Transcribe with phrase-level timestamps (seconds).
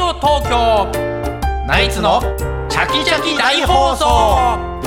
[0.00, 0.90] オ東京。
[1.66, 2.20] ナイツの
[2.68, 4.78] チャキチャキ大放送。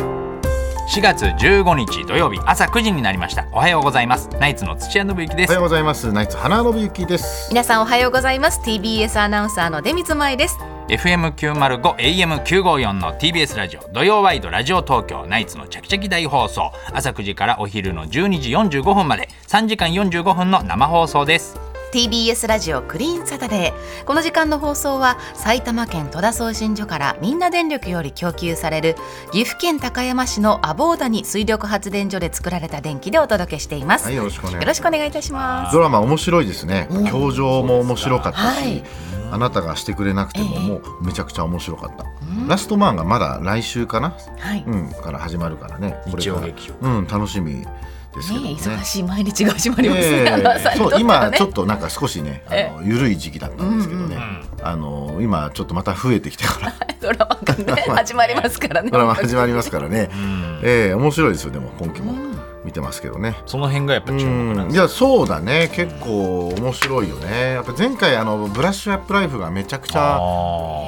[0.93, 3.47] 4月15日土曜日朝9時になりました。
[3.53, 4.29] おはようございます。
[4.39, 5.49] ナイツの土屋信之です。
[5.49, 6.11] おはようございます。
[6.11, 7.49] ナイツ花信之です。
[7.49, 8.59] 皆さんおはようございます。
[8.59, 10.57] TBS アナウンサーの出光舞です。
[10.89, 16.73] FM905 AM954 の TBS ラジオ土曜ワイドラジオ東京ナイツのチャキチャキ大放送。
[16.93, 28.95] 朝9時からお昼の12時45分まで3時間45分の生放送です TBS ラジオクリーンサタデーこの時間の放送は埼玉県戸田送信所からみんな電力より供給される
[29.33, 35.73] 岐阜県高山市のアボーダニ水力発電所で作られた電気でお届けしています、はいよろしくお願いいいたします。
[35.73, 36.87] ドラマ面白いですね。
[36.91, 38.83] 表情も面白かったし、はい。
[39.31, 42.05] あなたがしてくれなくてももうめちゃくちゃ面白かった、
[42.47, 46.01] ラストマンがまだ来週かな、はい、うん、から始まるからね。
[46.07, 46.75] 日曜劇場。
[46.81, 47.65] うん楽しみ
[48.15, 48.53] ですけどもね。
[48.53, 50.01] ね忙しい毎日が始まります。
[50.01, 50.25] ね、え。
[50.25, 54.17] ーそう今ちょっとなんか少しね あの緩い時期だったんですけどね、
[54.61, 56.73] あの今ちょっとまた増えてきてから。
[57.01, 58.91] ドラマがね 始まりますからね。
[58.91, 60.09] ドラマ始まりますからね、
[60.63, 62.13] ええ面白いですよでも今期も
[62.63, 65.71] 見てますけどね、その辺がやっぱ注目なんですいやそうだね。
[65.73, 67.53] 結構面白いよね。
[67.53, 70.21] やっぱ前回あのブラッシュアップライフがめちゃくちゃあ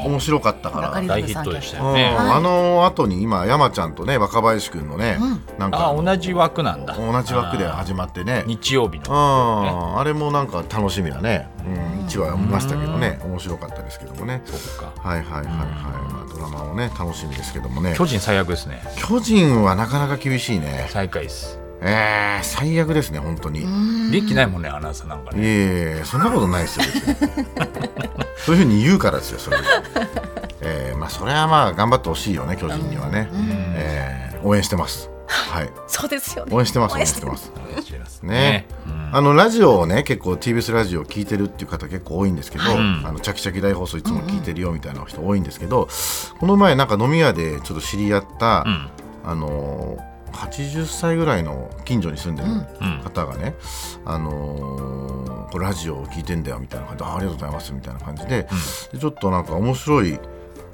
[0.05, 1.01] 面白かったから。
[1.01, 1.87] 大ヒットでしたうん。
[1.87, 5.17] よねあの後に今山ちゃんとね若林くんのね、
[5.57, 6.95] なんかあ同じ枠なんだ。
[6.95, 8.43] 同じ枠で始まってね。
[8.45, 9.03] 日曜日うん。
[9.03, 13.19] のあれもなんか楽しみだね、うん、1話見ましたけどね。
[13.23, 14.43] 面白かったですけどもね。
[14.45, 14.93] そうか。
[15.01, 15.47] はいはいはいはい、
[16.13, 17.95] まあ、ドラマもね楽しみですけどもね。
[17.97, 18.83] 巨人最悪ですね。
[18.97, 20.87] 巨人はなかなか厳しいね。
[20.89, 23.61] 最下位ですえー、最悪ですね本当に。
[24.11, 27.45] 元気ないもんねアナウンサーなんかいねえいえそんなことないですよ別に。
[28.45, 29.63] そういうふうに言うからですよそれは。
[30.61, 33.29] えー、まあそれはまあ頑張ってほしいよね巨人にはね、
[33.75, 35.09] えー応援してます。
[35.27, 35.69] はい。
[35.87, 36.55] そうですよね。
[36.55, 37.51] 応援してます応応援してます。
[38.21, 38.67] ね、
[39.11, 44.03] あのラジオをね結構 TBS ラジオを聞いてるっていう方結構多いんですけど、いあのチャキチャキ大放送い。
[44.03, 45.43] つも聞いてるよみたいな人多いん。
[45.43, 45.89] ですけど、
[46.39, 48.89] この前なんか飲み屋でちょっと知り合った、ん
[49.25, 52.49] あのー80歳ぐらいの近所に住んでる
[53.03, 53.55] 方がね、
[54.05, 58.47] あのーラジオを聞いてんだよみたいな感じであありがとうございますみたいな感じで,、
[58.91, 60.19] でちょっとなんか面白い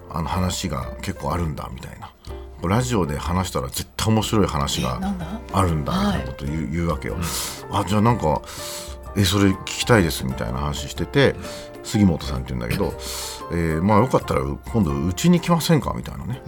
[0.09, 2.12] あの話が結構あるんだみたいな。
[2.68, 5.00] ラジオで話したら絶対面白い話が
[5.53, 7.16] あるんだみたいなこと言う,、言うわけよ。
[7.72, 8.41] あじゃあなんか
[9.18, 11.36] えそれ聞きたいですみたいな話してて
[11.84, 12.94] 杉本さんって言うんだけど、
[13.52, 14.41] えーまあよかったら
[14.72, 16.41] 今度うちに来ませんかみたいなね。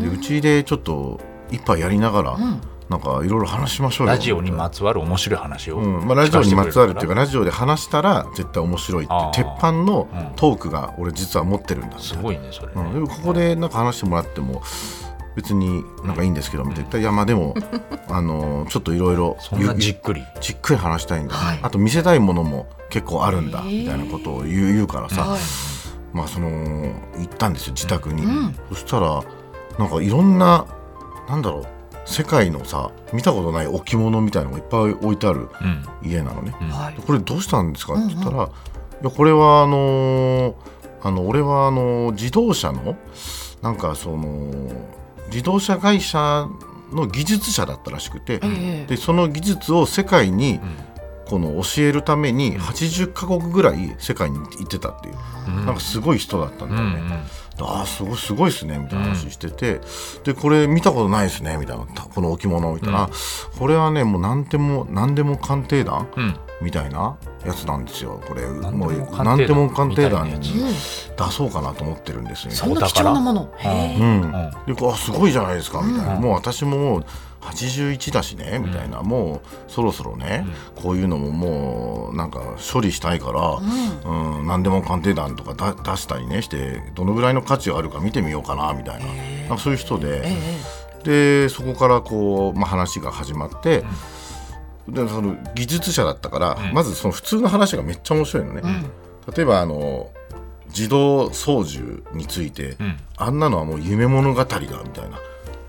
[0.00, 2.38] でうちでちょっと一杯やりながら、
[2.88, 4.12] なんかいろいろ話しましょうよ。
[4.12, 6.06] ラジオにまつわる面白い話をうん。
[6.06, 14.62] まあ、ラジオにまつわるっていうかかラジオで話したら絶対面白いって鉄板のトークが俺実は持ってるんだすごいねそれうん、ねでもここでなんか話してもらっても
[15.34, 17.54] 別になんかいいんですけどみたいな、いやまあでも
[18.08, 19.36] あのちょっといろいろ
[19.76, 20.22] じっくり。
[20.40, 25.26] じっくり話したいんだ、あと見せたいものも結構あるんだみたいなことを言う言うからさ、
[26.12, 26.48] まあその
[27.18, 28.24] 行ったんですよ自宅に、
[28.70, 29.22] そしたら
[29.78, 30.66] なんかいろんな
[31.28, 31.66] なんだろう。
[32.06, 35.86] 世界のさ見たことない置物みたいなのがいっぱい置いてあるうん。
[36.02, 36.94] 家なのね、はい。
[36.94, 37.94] でこれどうしたんですか？
[37.94, 38.48] って言ったら、い
[39.04, 40.54] やこれはあのー
[41.02, 42.96] あの俺はあのー自動車の
[43.62, 44.50] なんかその
[45.28, 46.46] 自動車会社
[46.92, 50.60] の技術者だったらしくて、えでその技術を世界に
[51.26, 57.24] この教えるために80カ国ぐらい世界に行ってたっていう、なんかすごい人だったんだよね。
[57.60, 59.80] ああすごいすごいですねみたいな話してて、
[60.24, 61.84] でこれ見たことないですねみたいな。
[61.84, 63.08] この置物みたいな、
[63.58, 66.36] これはねもう何でも何でも鑑定団、ん。
[66.62, 68.20] みたいなやつなんですよ。
[68.26, 72.52] これでもうも鑑定団何でも鑑定団に出そうかなと思ってるんですよ。
[72.52, 73.52] そんな貴重なもの。
[73.58, 77.04] へえうん、でこうあすごいじゃないですかみたいな、もう私ももう
[77.44, 83.60] 81だしねみたいな、もうそろそろね、こういうのももうなんか処理したいから、
[84.10, 84.46] うん。
[84.46, 89.06] 何でも鑑定団とかだ出したりねしてどのぐらいの価値があるか見てみようかなみたいな,、
[89.46, 90.22] なんかそういう人で、
[91.04, 93.84] でそこからこう、まあ、話が始まって。
[94.86, 98.62] でその技術者だったから、まずその普通の話がめっちゃ面白いのね、
[99.34, 100.10] 例えばあの
[100.66, 102.76] 自動操縦について、
[103.16, 105.18] あんなのはもう夢物語だみたいな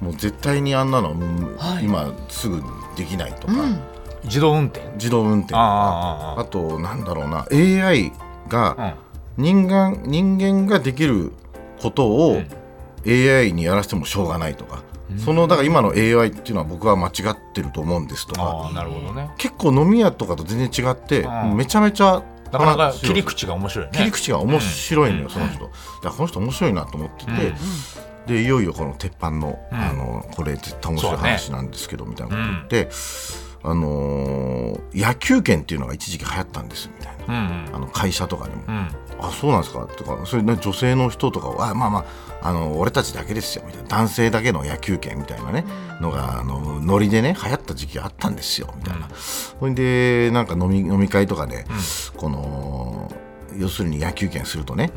[0.01, 2.62] もう絶対にあんなのはもう今すぐ
[2.95, 3.53] できないとか、
[4.24, 4.86] 自動運転？
[4.95, 5.50] 自動運転。
[5.50, 8.12] とかあああとなんだろうな AI
[8.47, 8.95] が
[9.38, 11.31] 人間人間ができる
[11.81, 12.42] ことを
[13.06, 14.83] AI にやらせてもしょうがないとか、
[15.18, 18.42] そのだから今の AI っていうのは僕は間違ってると思うんですとか。
[18.42, 19.30] ああなるほどね。
[19.38, 21.57] 結構飲み屋とかと全然違って、うん。
[21.57, 23.92] めちゃめちゃなかなか切り口が面白いね。
[23.94, 25.65] 切り口が面白いのよ、その人。
[25.65, 27.31] だからこの人面白いなと思ってて、
[28.27, 32.89] でいよいよこの鉄板の,、あのこれ絶対面白い話なんですけど、みたいなこと言って、
[33.63, 38.89] あのー野球券っていうのが一時期流行ったんですみたいな、うんあの会社とかにも、うん。
[39.19, 39.86] あそうなんですか？
[39.86, 42.06] とかそれ、ね、女性の人とかはあまあま
[42.42, 43.88] ああの俺たちだけですよみたいな。
[43.89, 45.66] 男性だけの野球券みたいなね、
[46.01, 51.66] のがあのノリでね流行った時期あったんですよみたいな、それでなんか飲み飲み会とかで、
[52.18, 53.12] この
[53.57, 54.92] 要するに野球券するとね、ん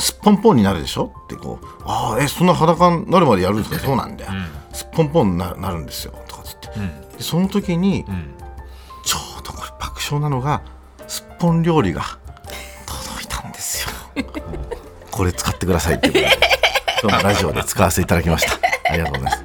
[0.00, 1.12] すっぽんぽんになるでしょ？
[1.24, 3.78] ってこう「ああえそんな裸になるまでやるんですか？
[3.78, 4.32] そうなんだよ、
[4.72, 6.68] すっぽんぽんにななるんですよ」とかつって、
[7.16, 8.34] でその時に、ん。
[9.04, 10.62] ちょうどこれ爆笑なのが
[11.06, 12.02] すっぽん料理が
[12.86, 14.24] 届いたんですよ。
[15.10, 16.48] これ使ってくださいっていうことで。
[17.02, 18.52] 今日のラジオで使わせていただきました。
[18.92, 19.44] ありがとうございます。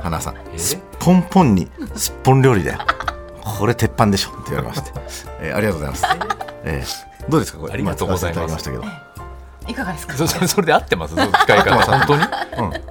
[0.00, 0.34] 花さん。
[0.56, 2.78] すっぽんぽんにすっぽん料理だよ。
[3.42, 4.30] これ鉄板でしょ？
[4.30, 4.92] って言われまして、
[5.40, 6.04] えーありがとうございます、
[6.64, 6.84] え？
[7.26, 7.58] ーどうですか？
[7.58, 8.84] これありがとうございましたけど
[9.68, 10.14] いかがですか？
[10.14, 11.14] そそそれで合ってます？
[11.14, 11.74] その使い方。
[11.80, 12.22] 本当に？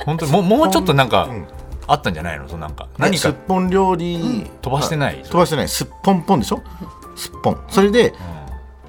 [0.05, 0.31] 本当に？
[0.31, 1.47] もうもうちょっとなんかん。
[1.85, 2.47] あったんじゃないの？
[2.47, 2.87] そのなんか。
[2.97, 3.17] 何何か？
[3.17, 5.21] すっぽん料理、飛ばしてない？
[5.23, 5.67] 飛ばしてない。
[5.67, 6.63] すっぽんぽんでしょ？
[7.15, 7.63] すっぽん。
[7.69, 8.13] それで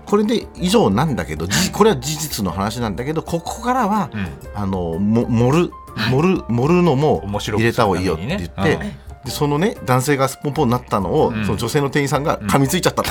[0.06, 4.28] これで以上なんだけどじこれは事実の話なんだけどここからは、うん。
[4.54, 5.70] あのも盛る
[6.10, 8.78] 盛る盛るのも面白く入れた方がいいよって言って、
[9.24, 11.44] でそのね男性がすっぽんぽんになったのを、ん。
[11.44, 13.10] その女性の店員さんが噛みついちゃったと、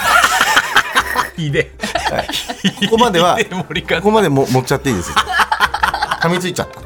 [1.42, 1.52] い
[2.22, 3.38] ここまでは
[3.98, 5.16] ここまでも持っちゃっていいですよ。
[6.22, 6.80] 噛みついちゃった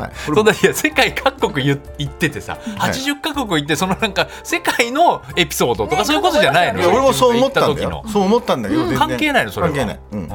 [0.00, 7.90] はい、そんないや世界各国言行っててさ、80カ国行ってそのなんか世界のエピソードとかそういうことじゃないのいや俺もそう思ったんだ行時の。
[7.90, 8.98] よそう思ったんだよ、全然。
[8.98, 9.72] 関係ないのそれは。
[9.72, 10.28] 関係ない、うん。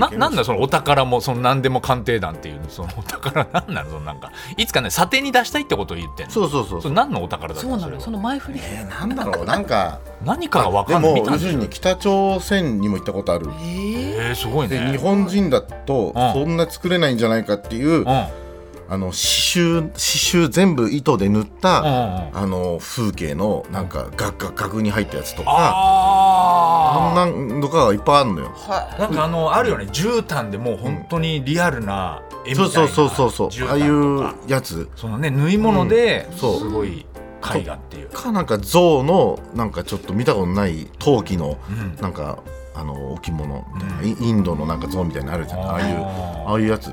[0.00, 3.90] ななんだそのお宝もその何でも鑑定団っていうそのお宝なんなの？
[3.90, 4.32] そのなんか。
[4.56, 6.32] いつかね査定に出したいってことを言ってんの。
[6.32, 8.00] そうそうそうそれ何のお宝だったそうなのよ。
[8.00, 8.60] その前振り。
[8.62, 9.44] えーなんだろう。
[9.44, 11.14] なんか何かが分でかんない。
[11.14, 13.46] でしょ要するに北朝鮮にも行ったことある。
[13.60, 14.78] えー、すごいね。
[14.78, 16.32] で日本人だとうん。
[16.32, 18.43] そんな作れないんじゃないかっていう、うん
[18.88, 22.38] あの刺繍刺繍全部糸で塗った、うんうん。
[22.38, 28.52] あの風景のなんか額額に入ったやつとかああんなんとかがいっぱいあるのよ。
[28.68, 29.86] あなんかあのあるよね。
[29.86, 33.68] 絨毯でもう本当にリアルな絵みたいうなそそうそうそうそう。
[33.68, 34.88] ああいうやつ。
[34.96, 36.38] そのね縫い物でうん。
[36.38, 36.58] そう。
[36.58, 37.06] すごい
[37.54, 41.96] 絵画っていう、かなんか象のなんかちょっと見たことない陶器のうん。
[42.00, 42.38] なんか
[42.74, 45.60] あの置物みたいな、うんイインドのなんか象みたいなのあるじゃん。
[45.60, 46.92] ああいうああいうやつ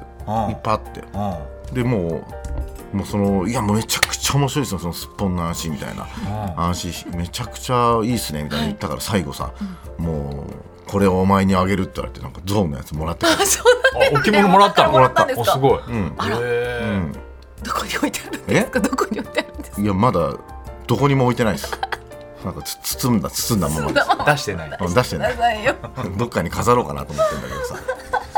[0.50, 1.02] いっうんぱいあって。
[1.02, 1.74] うん。
[1.74, 2.26] でも
[2.94, 6.04] うもうそのいやもうめちゃくちゃ面白いですよそのすっぽんの話みたいな。
[6.56, 9.52] 話めちゃくちゃいいっすねみたいな言ったから最後さ、
[9.98, 13.66] もうこれをお前にあげるって言われてなんかゾウのやつもらってくれそう
[14.14, 14.92] あ 置物もらったの？
[14.92, 15.80] もらったおすごい。
[15.88, 16.14] うん。
[16.18, 16.36] あら。
[16.36, 16.98] へうー。
[16.98, 17.14] ん
[17.64, 18.80] どこに置いてあるんえですか？
[18.82, 19.82] どこに置いてあるんですか？
[19.82, 20.34] いやまだ
[20.88, 21.72] どこにも置いてない です。
[22.44, 24.08] なんかつ包んだ包んだままです。
[24.26, 24.78] 出してない。
[24.82, 25.34] うん出してない。
[25.34, 25.76] くださいよ。
[26.18, 27.76] どっかに飾ろうかなと思ってんだけどさ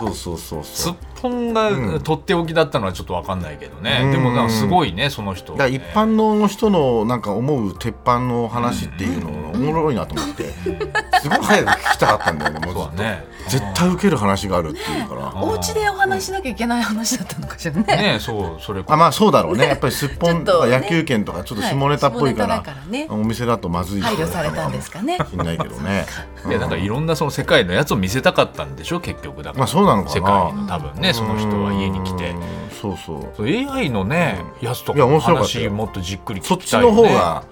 [0.07, 4.11] そうそうそうすっぽんがうんとっておきだったのはちょっとわかんないけどね、うん。
[4.11, 10.53] でもなんかすごいねその人、だから一般の人のなんか思う鉄板の話っていうのおもろいなと思って
[11.23, 15.21] すごい早く聞きたかったんだよね もうね絶対受ける話があるっていうから。
[15.29, 15.43] ん。
[15.43, 17.83] お家でお話しなきゃいけない話だったのかしらね。
[17.83, 19.67] ねそうそれあまあそうだろうね。
[19.67, 22.63] やっぱりすっぽん とか野球拳とかちょっと下ネタっぽいから,、はい。
[22.63, 23.07] 下ネタだからね。
[23.09, 25.17] お店だとまずい配慮されたんですかね。
[25.29, 26.05] しんないけどね。
[26.47, 30.15] いやなんかいろんなその世界のやつを見せたかったんでしょ結局だから、まあそうなのかな。
[30.15, 32.29] 世界の多分ねその人は家に来て。
[32.31, 33.29] うんそうそう。
[33.37, 35.69] そう AI のね、やつといやかの面白かったよ。
[35.69, 37.09] 話もっとじっくり聞そっちのきたいよね。
[37.09, 37.43] 方が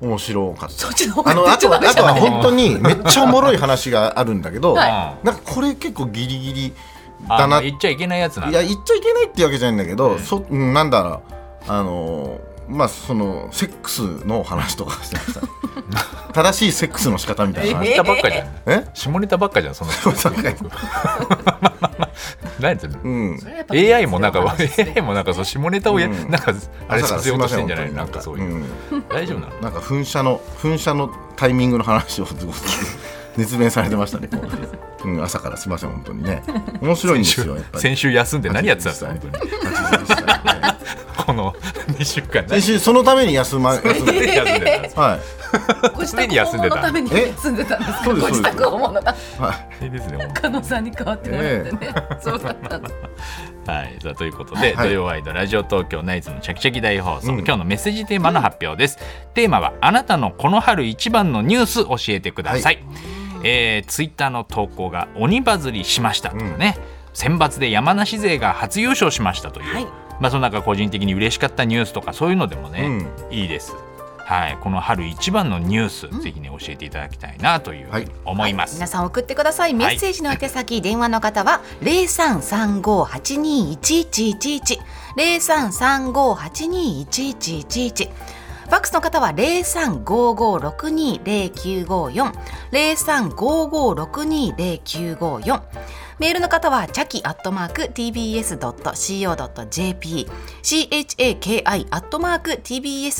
[0.00, 0.74] 面白かった。
[0.74, 6.72] そっちの方があのあとはあとはね本当にめっちゃおもろい話があるんだけど、はなんかこれ結構ギリギリ
[7.28, 7.60] あだな。
[7.60, 11.22] 言っちゃいけないやつなんいだや言っちゃいけないっていうわけじゃないんだけど、うんそうんなんだろ
[11.68, 15.40] うあのーまあそのセックスの話とかしてました。
[16.34, 17.78] 正しいセックスの仕方みたいな。
[17.78, 18.48] 話下ネタばっかじゃん。
[18.66, 18.86] え？
[18.94, 19.90] 下ネタばっかじゃんその。
[22.60, 22.98] 何てんの？
[23.02, 23.38] うん。
[23.70, 26.30] AI もなんか AI もなんかそう下ネタをや、うん。
[26.30, 26.52] なんか
[26.88, 27.92] あれさせようとしてんじゃない？
[27.92, 28.64] なんかそういう、ん。
[29.08, 29.60] 大丈夫なの？
[29.60, 32.28] なんか噴射の噴射のタイミングの話を
[33.36, 34.36] 熱弁されてましたね、こ
[35.04, 36.42] ううん、朝からすみません本当にね。
[36.80, 37.80] 面白いんですよやっぱり。
[37.80, 39.50] 先週休んで何やってたんですか80本当に。
[39.52, 40.32] 80歳ね
[41.28, 41.52] この
[41.98, 44.94] 2週間先週そのために休ま 休んで休んでたんです。
[44.94, 45.20] かはい。
[45.92, 47.32] ご自宅訪問のためにえ？
[47.36, 48.04] 住んでたんですか？
[48.04, 49.90] そうですご自宅訪問のためはいいい。
[49.90, 51.78] ですね加納さんに代わってもらってね、
[52.22, 52.88] そうだったの。
[53.66, 54.88] はい、さあということで、はい。
[54.88, 57.38] 土曜ワイドラジオ東京ナイツのチャキチャキ大放送、うん。
[57.40, 58.98] 今日のメッセージテーマの発表です、
[59.34, 62.82] テーマはあなたのこの春一番のニュース教えてください、
[63.44, 66.78] えーツイッターの投稿が鬼バズりしましたとかね、
[67.12, 69.86] 選抜で山梨勢が初優勝しましたという、はい
[70.20, 73.74] まあその中個人的に嬉しかったニュースとかそういうのでもね、いいです。
[74.28, 79.72] はい、この春一番のニュース、ぜひね教えていただきたいなというふうに思います、皆さん送ってください。
[79.72, 84.80] メッセージの宛先、電話の方は零三三五八二一一一一。
[85.16, 88.04] 零三三五八二一一一一。
[88.04, 92.30] ファックスの方は零三五五六二零九五四。
[92.70, 95.62] 零三五五六二零九五四
[96.18, 98.48] メールの方はチャキアットマーク tbs.co.jp
[100.62, 103.14] chaki アットマーク tbs.co.jp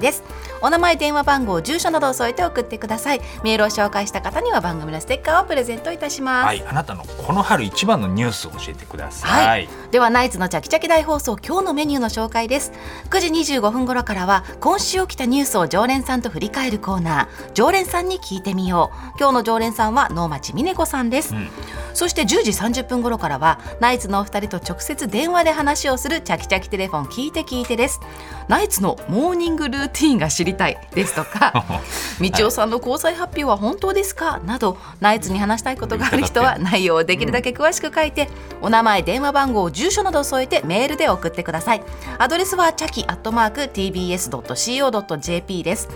[0.00, 0.24] です。
[0.62, 3.20] お名前電話番号住所などを添えて送ってください。
[3.44, 9.46] メールを紹介した方には番組のステッカーをプレゼントいたします、はい、あなたのこの春一番のニュースを教えてください。
[9.46, 12.72] はい、ではナイツのチャキチャキ大放送今日のメニューの紹介です。
[13.10, 17.52] 9時25分頃からは今週起きたニュースを常連さんと振り返るコーナー。
[17.54, 19.18] 常連さんに聞いてみよう。
[19.20, 21.43] 今日の常連さんは能町みね子さんです、ん
[21.92, 28.00] そして10時30分頃からはナイツのお二人と直接電話で話をするチャキチャキテレフォン聞いて聞いてです。
[28.48, 31.64] ナイツのモーニングルーティーンが知りたいですとか
[32.20, 34.40] 道夫さんの交際発表は本当ですか？
[34.44, 38.28] などナイツに話したいことがある人は内容をできるだけ詳しく書いて、
[38.60, 41.82] お名前電話番号住所などを添えてメールで送ってください。
[42.18, 45.88] アドレスはチャキアットマーク tbs.co.jp です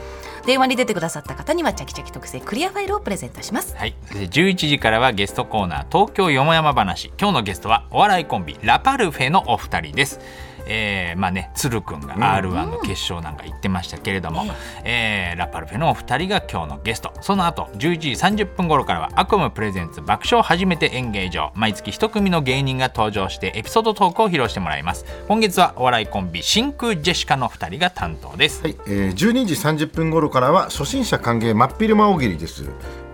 [0.48, 3.76] 電話に出てくださった方にはチャキチャキ特製クリアファイルをプレゼントします。
[3.76, 7.12] はい、そして11時からはゲストコーナー東京よもやま話。
[7.20, 10.20] 今日のゲストはお笑いコンビラパルフェのお二人です。
[10.68, 12.00] えーまあね、鶴くん。
[12.00, 14.44] が R1 の決勝なんか行ってましたけれども、
[14.84, 17.12] えーラパルフェのお二人が今日のゲスト。
[17.20, 18.10] その後11時
[18.44, 25.04] 30分頃からはアコムプレゼンツ爆笑初めて演芸場毎月一組の芸人が登場してエピソードトークを披露してもらいます。
[25.28, 32.64] 今月はお笑いコンビ真空ジェシカの二人が担当です、はい、えー、12時30分頃からは初心者歓迎真っ昼間大喜利です。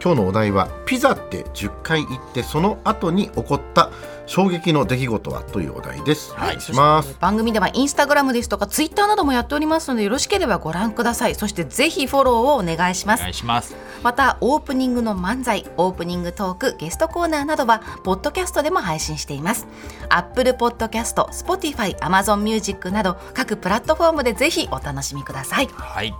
[0.03, 3.91] 今日のお題はピザって10回言ってその後に起こった
[4.27, 5.43] 衝撃の出来事は？
[5.43, 7.17] というお題です、お願いします。
[7.21, 11.35] 番組ではインスタグラムですとかツイッターなどもやっておりますのでよろしければご覧ください。
[11.35, 13.21] そしてぜひフォローをお願いします。
[13.21, 13.77] お願いします。
[14.03, 19.67] またオープニングの漫才オープニングトークゲストコーナーなどはポッドキャストでも配信しています。
[20.09, 25.69] Apple Podcast、Spotify、Amazon Music など各プラットフォームでぜひお楽しみください。
[25.73, 26.15] はい。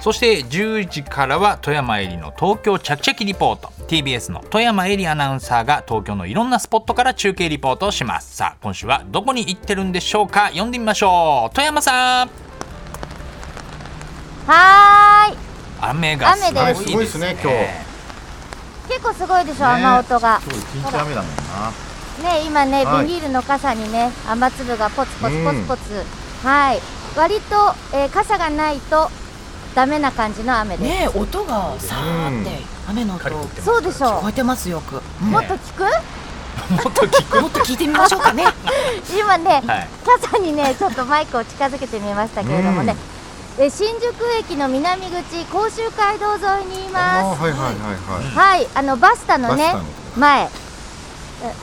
[0.00, 3.68] そして10時からは富山えりの東京チャキチャキリポート。
[3.88, 8.36] TBS の富山えりアナウンサーが東京のいろんなスポットから中継リポートをします。
[8.36, 10.48] さあ今週はどこに行ってるんでしょうか？
[10.48, 11.54] 読んでみましょう。
[11.54, 12.30] 富山さん。
[14.46, 15.36] はーい。
[15.80, 16.94] 雨がすごいですね。
[16.94, 17.18] いです。
[17.18, 17.50] ね今
[18.88, 20.40] 結構すごいでしょ、雨音が。
[20.44, 21.30] 今日一日雨だもん
[22.22, 22.30] な。
[22.30, 23.06] ね今ね、はい。
[23.06, 26.04] ビニールの傘にね雨粒がポツポツポツポツ、
[26.44, 26.80] はい。
[27.16, 29.10] 割と、えー傘がないと
[29.78, 32.50] ダメな感じの雨です、ねえ音がさーって
[32.88, 33.22] 雨の音。
[33.28, 35.82] 聞そうでしょこえてますよく、もっと聞く？
[36.74, 37.40] もっと聞く。
[37.42, 38.42] もっと聞いてみましょうかね。
[39.16, 39.88] 今ね、はい。
[40.04, 42.96] 傘にねちょっとマイクを近づけてみましたけれどもね、
[43.56, 47.40] え新宿駅の南口甲州街道沿いにいあます。
[47.40, 47.72] ーはいはいはい
[48.34, 48.56] はい。
[48.58, 49.76] はいあのバスタのね
[50.16, 50.48] 前。
[51.44, 51.54] え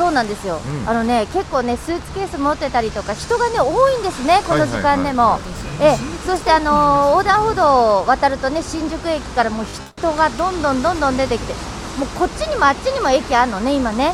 [0.00, 0.88] そうなんですよ、うん。
[0.88, 5.38] あのね結構ねスーツケース持ってたりとか人がね多いんですねこの時間でも、
[5.78, 11.52] ええそしてあのー横断歩道を渡るとね新宿駅からもう人がどんどんどんどん出てきて
[11.98, 14.12] もうこっちにもあっちにも駅あるのね今ね。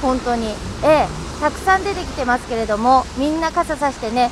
[0.00, 0.54] う本当に。
[0.84, 4.30] ええたくさん出てきてますけれどもみんな傘さしてね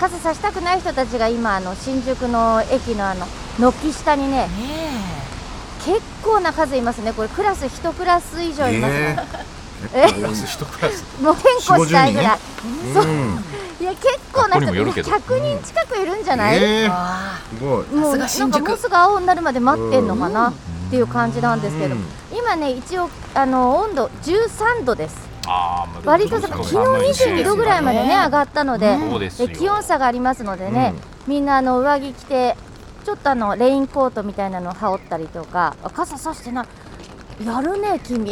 [0.00, 3.26] 傘さしたくない人たちが今あの新宿の駅のあの
[3.58, 4.48] 軒下にねね
[5.84, 7.12] 結構な数いますね。
[7.12, 9.16] これクラス1クラス以上んいますね、
[9.50, 9.53] え
[9.92, 13.04] えクラス一クラスもう変更したいぐらい、ーう。
[13.04, 13.44] ん。
[13.80, 15.10] いや結構な人もよるけど。
[15.10, 16.88] 100人近くいるんじゃない、えー。
[16.88, 20.50] わすごいもうなんかもうすぐ青になるまで待ってんのかな？
[20.50, 20.52] っ
[20.90, 22.04] ていう感じなんですけど、うん。
[22.32, 25.16] 今ね一応あの温度13度です。
[26.04, 28.96] 割と昨日22度ぐらいまでねね上がったので、
[29.38, 30.94] で気温差がありますのでね、
[31.26, 32.56] みんなあの上着着て
[33.04, 38.30] ちょっとあのレインコートみたいなのを羽織ったりとかあ傘さしてないやるね君。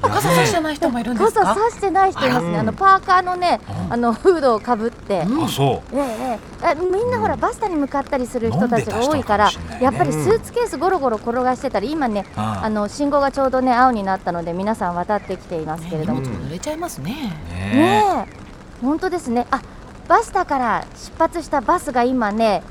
[0.00, 1.54] 傘さしてない人もいるんです傘か？
[1.54, 2.58] さしてない人いますね。
[2.58, 3.60] あのパーカーのね
[3.90, 6.38] あのフードをかぶって、あそええ
[6.72, 17.12] えみんなほらバスタに向かったりする人たちが多いからやっぱりスーツケースゴロゴロ転がしてたり今ねうああの信号がちょうどね青になったので皆さん渡ってきていますけれども、ね濡れちゃいますね
[17.50, 18.82] ねねえ。
[18.82, 19.46] 本当ですね。
[19.50, 19.60] あ
[20.08, 22.62] バスタから出発したバスが今ね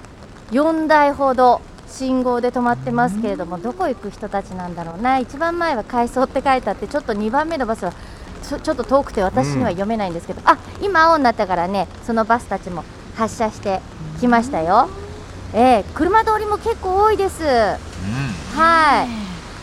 [0.52, 5.20] 4台ほど信号で止まってますけれどもどこ行く人たちなんだろうな。
[5.20, 7.94] 一番前は回送って書いてあってちょっと2番目のバスは
[8.44, 12.84] ちょっと遠くて私には読めないんですけど、あ今青になったからねそのバスたちも
[13.16, 13.80] 発車して
[14.20, 14.88] きましたよ、
[15.54, 17.44] ええ車通りも結構多いです。
[17.44, 17.50] うん。
[18.60, 19.08] はい。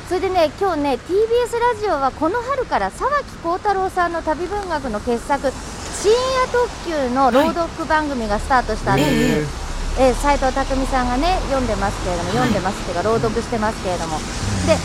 [0.09, 6.69] それでね今日ね TBS ラジオはこの春から沢木幸太郎さんの旅文学の傑作深夜特
[7.09, 9.62] 急の朗読番組がスタートしたんです、え
[9.99, 14.19] えー斉藤匠さんがね読んでますけれども、読んでますっていうか朗読してますけれども、
[14.67, 14.77] で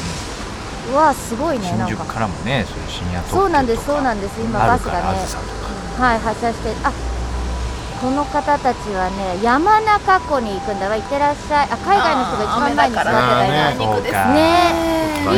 [0.91, 1.87] うわあすごいねなんか。
[1.87, 4.39] 新宿からもねそういう深夜そうなんですそうなんです。
[4.41, 5.19] 今バスがね。
[5.97, 6.91] はい発車してあ
[8.01, 10.95] この方たちはね山中湖に行くんだわ。
[10.95, 11.67] 行ってらっしゃい。
[11.71, 14.33] あ海外の人が一番前に座ってたあーよそうか。
[14.33, 14.39] ね。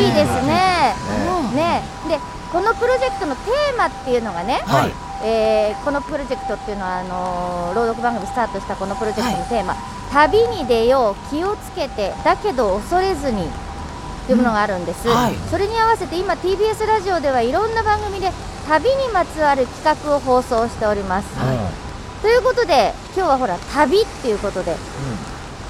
[0.02, 0.94] いいですね。
[1.50, 1.82] うんね。
[2.10, 2.20] で
[2.52, 9.76] このプロジェクトのテーマっていうのがね、はいえーこのプロジェクトっていうのはあのー朗読番組スタートしたこのプロジェクトのテーマ、
[10.12, 13.48] 旅に出よう気をつけてだけど恐れずに
[14.28, 15.36] というものがあるんです、うんはい。
[15.50, 18.32] それに合わせて今 TBS ラジオではいろんな番組で
[18.68, 21.28] 旅にまつわる企画を放送しております、
[22.22, 24.76] ということで今日はほら旅っていうことで、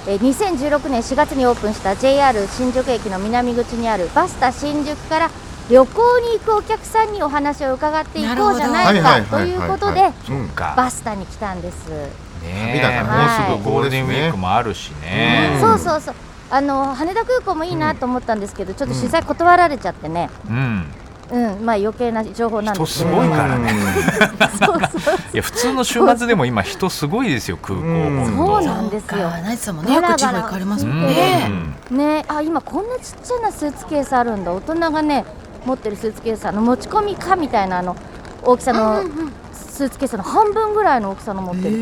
[0.07, 5.29] えー2016年4月にオープンした JR 新宿駅の南口にあるバスタ新宿から
[5.69, 10.11] 旅行に行くお客さんにお話を伺っていこうじゃないかということで
[10.75, 15.51] バスタに来たんです、ねもうすぐゴールデンウィークもあるしね。
[15.55, 15.61] うん。
[15.61, 16.15] そうそうそう。
[16.49, 20.85] あの羽田空港もいいなと思ったんですけど、ちょっと取材断られちゃってね、うん。
[21.31, 23.11] うん、まあ余計な情報なんですけど。
[23.11, 23.73] 人すごいからね。
[24.57, 27.83] そうそういや普通の週末でも今人すごいですよ空港。
[27.83, 29.29] そうなんですよ。
[29.29, 31.47] ナイツさんもねよく地方行かれますもんうね。
[31.91, 31.97] ん。
[31.97, 32.25] ね。
[32.29, 34.53] あ今こんなちっちゃなスーツケースあるんだ。
[34.53, 35.25] 大人がね
[35.65, 37.95] 持ってるスーツケースあの持ち込みかみたいなあの
[38.43, 39.03] 大きさの
[39.53, 41.77] スーツケースの半分ぐらいの大きさの持ってる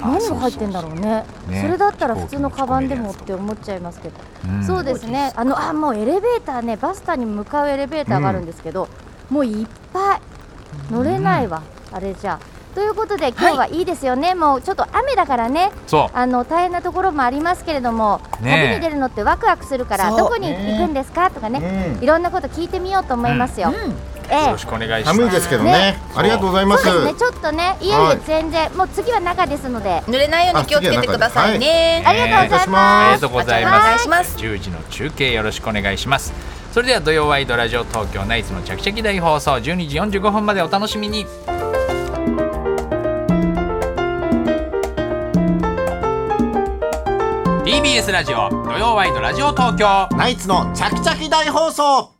[0.00, 1.24] 何が入ってんだろうね。
[1.48, 1.60] ね。
[1.60, 4.14] それだったら普通のカバンでもって思っちゃいますけど、
[4.48, 4.64] うん。
[4.64, 5.32] そうですね。
[5.36, 8.88] あのあもうエレベーターねバスタに向かうエレベーターがあるんですけど、
[9.28, 10.20] もういっぱい。
[10.90, 12.38] 乗れないわ、あれじゃ
[12.74, 15.72] ということで今日はいいですよね、もうちょっと雨だからね。
[15.86, 16.16] そう。
[16.16, 18.66] あの大変なところもありますけれども、ねえ。
[18.66, 22.04] 旅に出るのってワクワクするからどこに行くんですかとかね、うん。
[22.04, 23.72] いろんなこと聞いてみようと思いますよ。
[24.30, 24.44] ええ。
[24.46, 25.18] よろしくお願いします。
[25.18, 25.72] 寒いですけどね。
[25.72, 25.98] ね。
[26.14, 26.84] ありがとうございます。
[26.84, 27.18] そうですね。
[27.18, 28.16] ちょっとねいえいはい。
[28.16, 30.02] え全然、もう次は中ですので。
[30.06, 32.04] 濡れないように気をつけてくださいね。
[32.06, 33.74] ありがとうございまますありがとうございます。
[33.74, 34.36] お願いします。
[34.36, 36.32] 10時の中継よろしくお願いします。
[36.72, 41.26] それでは土曜ワイドラジオ東京ナイツのチャキチャキ大放送12時45分までお楽しみに
[47.80, 50.06] TBS ラジオ土曜ワイドラジオ東京。
[50.14, 52.19] ナイツのチャキチャキ大放送。